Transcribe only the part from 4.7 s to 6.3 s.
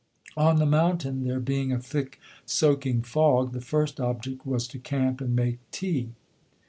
camp and make tea.